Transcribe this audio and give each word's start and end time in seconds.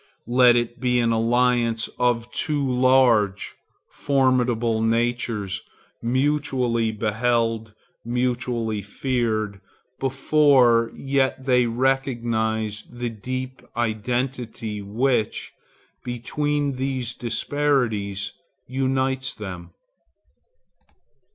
Let 0.25 0.55
it 0.55 0.79
be 0.79 0.97
an 0.99 1.11
alliance 1.11 1.87
of 1.99 2.31
two 2.31 2.67
large, 2.73 3.53
formidable 3.91 4.81
natures, 4.81 5.61
mutually 6.01 6.91
beheld, 6.91 7.75
mutually 8.03 8.81
feared, 8.81 9.61
before 9.99 10.89
yet 10.95 11.45
they 11.45 11.67
recognize 11.67 12.83
the 12.89 13.11
deep 13.11 13.61
identity 13.77 14.81
which, 14.81 15.53
beneath 16.03 16.77
these 16.77 17.13
disparities, 17.13 18.33
unites 18.67 19.35
them. 19.35 19.69